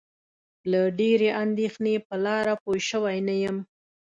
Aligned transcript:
له 0.71 0.81
ډېرې 0.99 1.29
اندېښنې 1.43 1.95
په 2.07 2.15
لاره 2.25 2.53
پوی 2.63 2.79
شوی 2.89 3.17
نه 3.27 3.35
یم. 3.43 3.57